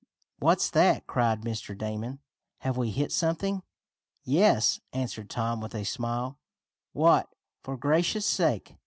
[0.39, 1.77] What's that?" cried Mr.
[1.77, 2.21] Damon.
[2.61, 3.61] "Have we hit something?"
[4.23, 6.39] "Yes," answered Tom with a smile.
[6.91, 7.29] "What,
[7.61, 8.77] for gracious sake?"